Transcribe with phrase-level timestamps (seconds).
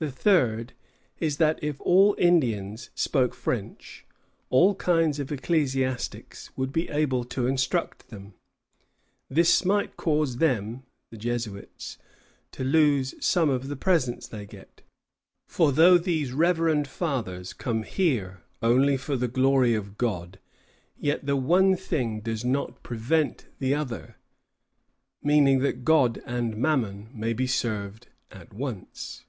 [0.00, 0.72] The third
[1.20, 4.04] is that if all Indians spoke French,
[4.50, 8.34] all kinds of ecclesiastics would be able to instruct them.
[9.30, 10.82] This might cause them
[11.12, 11.96] [the Jesuits]
[12.50, 14.82] to lose some of the presents they get;
[15.46, 20.40] for though these Reverend Fathers come here only for the glory of God,
[20.98, 24.16] yet the one thing does not prevent the other,"
[25.22, 29.20] meaning that God and Mammon may be served at once.